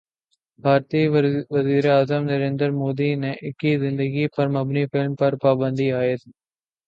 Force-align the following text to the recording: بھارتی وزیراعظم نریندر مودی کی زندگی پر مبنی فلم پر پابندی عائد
بھارتی 0.59 1.01
وزیراعظم 1.51 2.21
نریندر 2.29 2.69
مودی 2.79 3.09
کی 3.59 3.71
زندگی 3.77 4.25
پر 4.35 4.47
مبنی 4.55 4.83
فلم 4.91 5.13
پر 5.15 5.31
پابندی 5.43 5.87
عائد 5.91 6.19